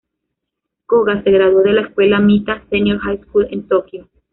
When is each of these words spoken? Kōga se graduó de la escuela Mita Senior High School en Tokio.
Kōga 0.87 1.21
se 1.23 1.29
graduó 1.29 1.61
de 1.61 1.73
la 1.73 1.81
escuela 1.81 2.19
Mita 2.19 2.63
Senior 2.71 2.97
High 3.01 3.19
School 3.25 3.49
en 3.51 3.67
Tokio. 3.67 4.09